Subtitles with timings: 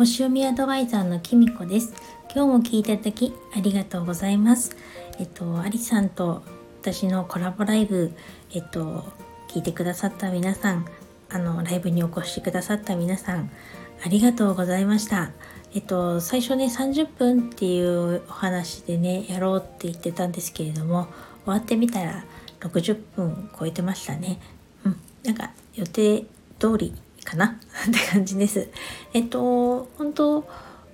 [0.00, 1.92] 星読みアドバイザーのきみこです。
[2.34, 4.74] 今日も聞いていただきありがとうございます。
[5.18, 6.42] えっとアリさんと
[6.80, 8.10] 私のコラボライブ
[8.50, 9.04] えっと
[9.48, 10.86] 聞いてくださった皆さん
[11.28, 13.50] あのライブにお越しくださった皆さん
[14.02, 15.32] ありがとうございました。
[15.74, 21.08] えっと最初ね30分っていうお話でねやろうって言ってたんですけれども
[21.44, 22.24] 終わってみたら
[22.60, 24.40] 60分超えてましたね。
[24.82, 24.96] うん。
[25.24, 26.24] なんか予定
[26.58, 26.94] 通り
[27.30, 27.58] かな？
[27.88, 28.68] って感じです。
[29.12, 30.48] えっと、本当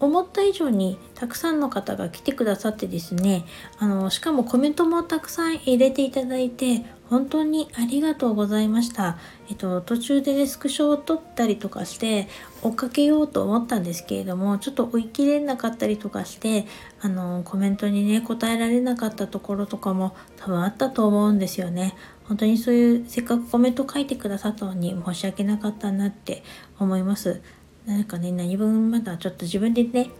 [0.00, 3.44] 思った以上にたくさんの方が来てくださってですね
[3.78, 9.16] あのしかもコメントもたくさん入れていただいて本当にありがとうございました。
[9.48, 12.28] えっと、途中で、ね、スクショを撮ったりとかして
[12.62, 16.66] 追っかけようと思ったんですけれどもちょっと追い切れなかったりとかして
[17.00, 21.94] あのコメントにね答えられなかったところとかも多分あったと思うんですよね。
[22.24, 26.42] 本当にそういうせっかくコメント書いてくださったのに申し訳なかったなって
[26.78, 27.40] 思います。
[27.86, 30.10] なんかね何分まだちょっと自分でね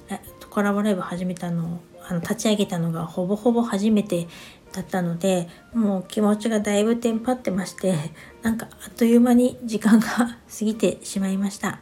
[0.48, 4.26] コラボライブ始めたのあの立ち上げたのがほぼほぼ初めて
[4.72, 7.94] だったのでもう気持ちがだいぶテンパってまして
[8.42, 11.80] なんかあっという間に時間が 過ぎてしまいました。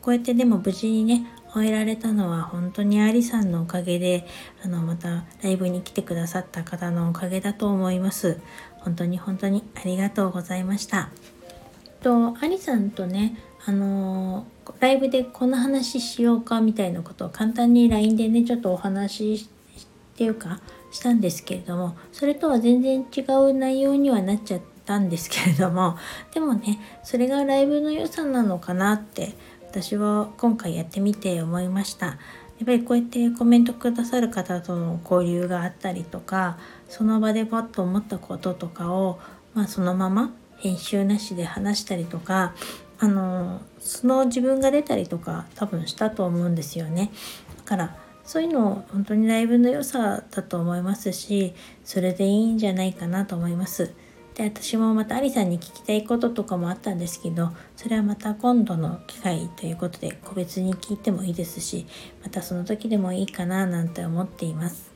[0.00, 4.26] こうやってでも無事にね終えられたのは本当にアリさんのおかげで
[4.62, 8.38] あのまたライブに来てくださった方のおかげだと思います。
[8.80, 11.08] 本当に本当にありがとうございました。
[12.02, 14.46] とアリさんとねあの
[14.78, 19.48] ライブでこの話しようかみたいなことを簡単に LINE でねちょっとお話し
[20.14, 20.60] っていうか
[20.92, 25.98] したんですけれどもそれとは全然違う内容にはなっちゃったんですけれども
[26.32, 32.06] でもねそれがライブの良さなのかなって私は今回やってみて思いました。
[32.06, 36.56] やっぱりこうやってコメントくださる方との交流があったりとか
[36.88, 39.18] その場でパッと思ったこととかを、
[39.54, 42.54] まあ、そのまま編集なしで話したりとか
[43.00, 47.10] あのその自分が出たりとか多分したと思うんですよね。
[47.56, 51.54] だからそういうの本当にライブの良さだと思いますし
[51.84, 53.92] それでいいんじゃないかなと思います。
[54.34, 61.86] で私もまたアリさんに聞きたいこととかもあったんですけどそれはまた今度の機会ということで個別に聞いてもいいですし
[62.20, 64.92] またその時でもいいかななんて思っています。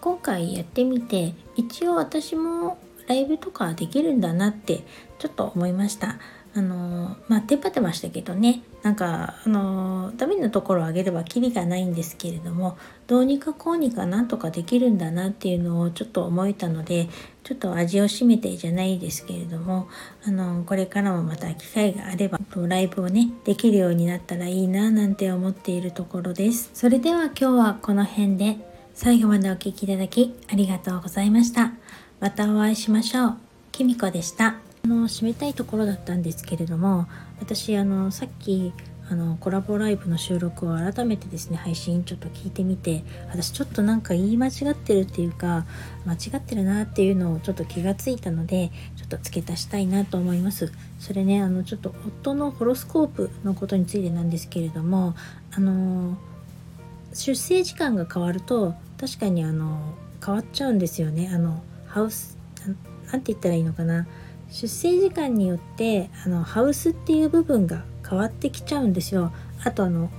[0.00, 4.82] 今回やってみて一応私もライブとかできるんだなって
[5.18, 6.18] ちょっと思いました。
[6.54, 8.62] あのまあテンパってましたけどね。
[8.84, 17.08] なんかあのダメなところを上げればキリがないんですけれどもどうにかこうにかなんとかできるんだなっていうのをちょっと思えたので
[17.44, 19.88] ちょっと味を占めてじゃないですけれども
[20.26, 26.70] あのこれからもまた機会があればライブをねできるようになったらいいななんて思っているところです。
[26.74, 28.58] それでは今日はこの辺で
[28.94, 31.72] 最後までお聴きいただきありがとうございました。
[32.20, 33.36] またお会いしましょう。
[33.72, 34.63] きみこでした。
[34.86, 37.06] の締めたいところだったんですけれども
[37.40, 38.72] 私あのさっき
[39.10, 45.66] あのコラボライブの収録を改めてですね配信ちょっと聞いてみて私ちょっとなんか言い間違ってるっていうか
[46.06, 50.72] 間違ってるなっていうのをちょっと気がついたのでちょっと付け足したいなと思います。
[50.98, 55.14] それねあのちょっと夫のホロスコープのことについてなんですけれども
[55.52, 56.16] あの
[57.12, 61.30] 出生時間が変わると確かにあの変わっちゃうんですよね。
[61.30, 62.38] あのハウス
[63.12, 64.06] なんて言ったらいいのかな。
[64.54, 69.32] 出生時間によってあのハウスっていう部分が変わってきちゃうんですよ。
[69.64, 70.10] あとあの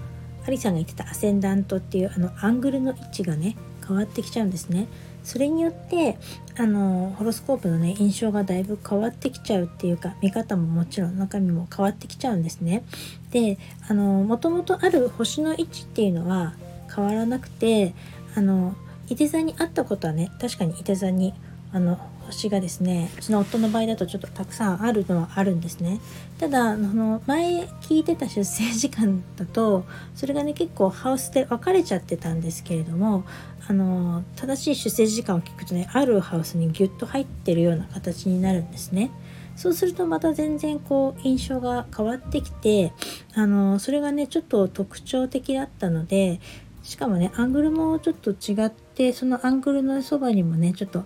[0.46, 3.56] アリさんが言ってたアセンダントっていうあのアングルの位置がね
[3.88, 4.90] 変わってきちゃうんですね。
[5.24, 6.18] それによって
[6.57, 12.84] あのホロスコープのね印象がだいぶ変わってきちゃうっていうか見方ももちろん中身も変わってきちゃうんですね。
[13.31, 13.57] で
[13.88, 16.56] あのもともとある星の位置っていうのは
[16.94, 17.94] 変わらなくて
[18.35, 18.75] あの
[19.07, 21.34] 伊手座にあったことはね確かに伊手座に
[21.72, 26.00] あの星がですねうちの夫の場合だとちょっとたくさんあるのはあるんですね。
[26.40, 33.24] ただあの前聞いてた出生時間だとそれがね結構ハウスで分かれちゃってたんですけれども
[33.68, 39.12] あの正しい出生時間を聞くとねあるハウスにギュッと入ってるような形になるんですね。
[39.56, 42.92] そうするとまた全然こう印象が変わってきて
[43.36, 46.42] あのそれがねちょっと特徴的だったので
[46.83, 51.06] しかもねアングルもちょっと違ってそのアングルのそばにもねちょっと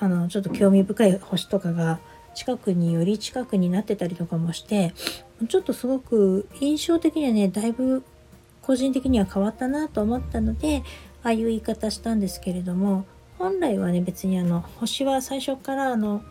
[0.00, 2.00] あのちょっと興味深い星とかが
[2.34, 4.94] 近くにより近くになってたりとかもして
[5.48, 8.02] ちょっとすごく印象的にはねだいぶ
[8.62, 10.82] 個人的には変わったなと思ったので
[11.22, 13.04] ああいう言い方したんですけれども
[13.38, 16.22] 本来はね別にあの星は最初からあの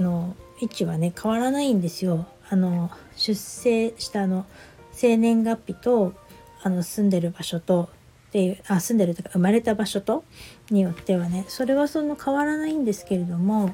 [0.00, 2.26] の位置はね変わらないんですよ。
[2.50, 4.44] あの出生したあの
[4.92, 6.14] 生年月日と
[6.62, 7.88] あの住んでる場所と
[8.34, 10.24] っていうあ住んでるとか生まれた場所と
[10.68, 11.44] によってはね。
[11.46, 13.72] それはその変わらないんですけれども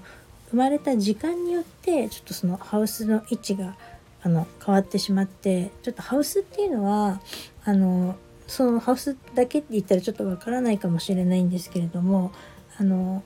[0.51, 3.75] 生まれた時間によってちょっとそのハウスの位置が
[4.23, 7.23] あの変わってしまってちょっとハウスっていうのは
[7.65, 8.17] あの
[8.49, 12.31] そのハウスだけって言ったらちょっとわからないかもしれないんですけれども
[12.77, 13.23] あの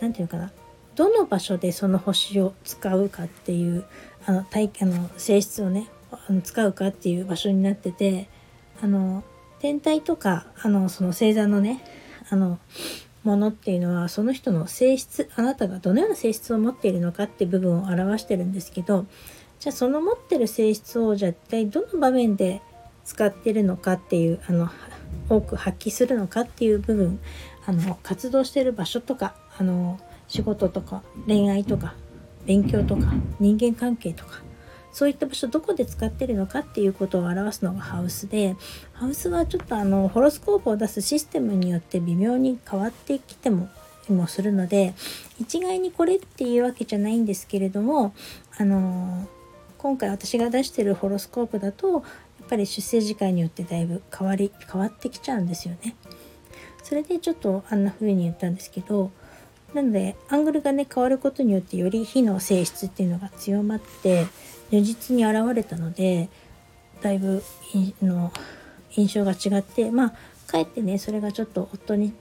[0.00, 0.52] 何て言うかな。
[0.94, 3.84] どの場所でその星を使うかっていう
[4.26, 8.28] あの体あの性質をねあの使うかっていう場所になってて
[8.80, 9.24] あの
[9.60, 11.82] 天体とかあのその星座のね
[12.30, 12.58] あの
[13.24, 19.06] ものっていうのはその人の性質あなたがどのような性質を持っているのかっていう部分を表してるんですけど
[19.58, 22.62] じゃあその持ってる性質をじゃあ一体どの場面で
[23.04, 24.70] 使ってるのかっていうあの
[25.28, 27.18] 多く発揮するのかっていう部分
[27.66, 31.94] あの活動してる場所とかあの仕事とか恋愛とか
[32.46, 34.42] 勉強とか人間関係とか
[34.92, 38.56] そういった場所どこで使ってるのかっていうことを表すのがハウスで
[38.92, 43.68] ハウスはちょっとあのホロスコープを出すシステムによって微妙に変わってきても
[44.08, 44.94] もするので
[45.38, 48.14] 一概にこれっていうわけじゃないんですけれども
[48.56, 49.28] あの
[49.76, 52.02] 今回私が出してるホロスコープだとやっ
[52.48, 55.94] ぱり出生時間によってだいぶ変わり変わってきちゃうんですよね。
[56.82, 59.10] それでちょっとあんな風に言ったんですけど
[59.74, 64.26] なのでアングルがね変わることによってより火の性質っていうのが強まって
[64.70, 66.28] 如実に現れたので
[67.00, 67.42] だいぶ
[68.02, 68.32] の
[68.90, 70.12] 印象が違ってまあ
[70.46, 72.12] かえってねそれがちょっと夫に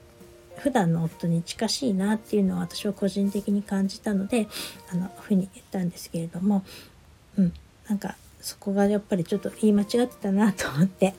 [0.57, 4.47] 普段の夫に近しいなっていうのは私は個人的に感じたので
[4.91, 6.63] あのふうに言ったんですけれども
[7.37, 7.53] うん
[7.87, 11.13] なんかそこがやっぱりちょっと言い間違ってたなと思って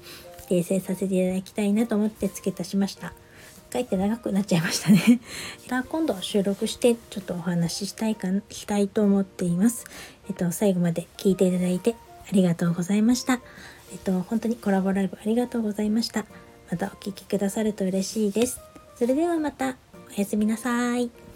[0.48, 3.12] 訂正させていただきたいなと思って付け足しました。
[3.70, 5.20] 帰って長くなっちゃいましたね
[5.88, 9.84] 今度収録してちょっとお話ししたいかしたいと思っています。
[10.28, 11.94] えっと、最後まで聞いていただいて
[12.28, 13.40] ありがとうございました。
[13.92, 16.26] えっと、本当にコラボライブありがとうございました。
[16.70, 18.60] またお聴きくださると嬉しいです。
[18.96, 19.76] それではまた、
[20.16, 21.27] おやすみなさい。